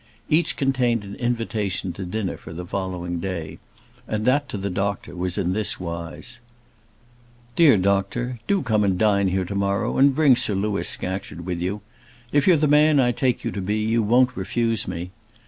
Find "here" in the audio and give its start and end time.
9.27-9.45